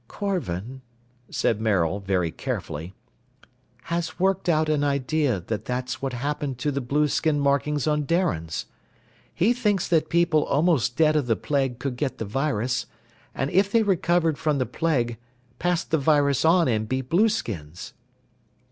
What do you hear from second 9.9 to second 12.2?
people almost dead of the plague could get